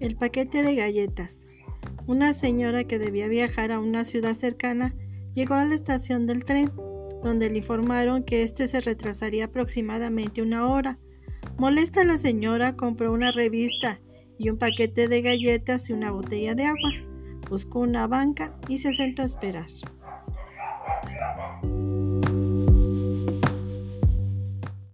El 0.00 0.16
paquete 0.16 0.62
de 0.62 0.74
galletas. 0.74 1.46
Una 2.06 2.32
señora 2.32 2.84
que 2.84 2.98
debía 2.98 3.28
viajar 3.28 3.70
a 3.70 3.78
una 3.78 4.04
ciudad 4.04 4.34
cercana 4.34 4.94
llegó 5.34 5.54
a 5.54 5.64
la 5.64 5.74
estación 5.74 6.26
del 6.26 6.44
tren, 6.44 6.72
donde 7.22 7.48
le 7.48 7.58
informaron 7.58 8.24
que 8.24 8.42
éste 8.42 8.66
se 8.66 8.80
retrasaría 8.80 9.46
aproximadamente 9.46 10.42
una 10.42 10.68
hora. 10.68 10.98
Molesta 11.58 12.04
la 12.04 12.18
señora 12.18 12.76
compró 12.76 13.12
una 13.12 13.30
revista 13.30 14.00
y 14.36 14.50
un 14.50 14.58
paquete 14.58 15.08
de 15.08 15.22
galletas 15.22 15.88
y 15.88 15.92
una 15.92 16.10
botella 16.10 16.54
de 16.54 16.64
agua. 16.64 16.90
Buscó 17.48 17.80
una 17.80 18.06
banca 18.06 18.58
y 18.68 18.78
se 18.78 18.92
sentó 18.92 19.22
a 19.22 19.26
esperar. 19.26 19.66